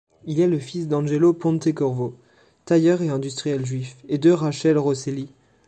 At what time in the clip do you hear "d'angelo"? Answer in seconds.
0.87-1.31